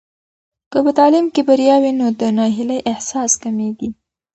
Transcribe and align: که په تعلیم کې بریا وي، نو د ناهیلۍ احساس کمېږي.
که 0.71 0.77
په 0.85 0.91
تعلیم 0.99 1.25
کې 1.33 1.41
بریا 1.49 1.75
وي، 1.81 1.91
نو 1.99 2.07
د 2.19 2.21
ناهیلۍ 2.37 2.79
احساس 2.91 3.31
کمېږي. 3.43 3.89